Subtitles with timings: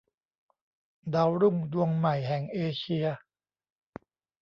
[1.13, 3.05] ดาวรุ่งดวงใหม่แห่งเอเชีย